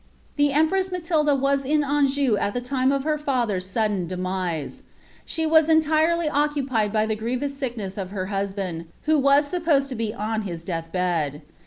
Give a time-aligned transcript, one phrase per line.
[0.35, 4.81] Tlie empress Matilda was in Anjou at the time of her father's twUtt demise.
[5.25, 9.93] She was entirely occupied by the grievous airkums of hv nusband, who was snpposed to
[9.95, 11.43] be on his dcath bed.'